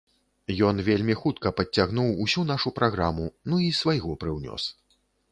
Ён 0.67 0.77
вельмі 0.85 1.15
хутка 1.23 1.51
падцягнуў 1.59 2.07
усю 2.25 2.45
нашу 2.51 2.71
праграму, 2.79 3.27
ну, 3.53 3.59
і 3.65 3.69
свайго 3.81 4.15
прыўнёс. 4.25 4.63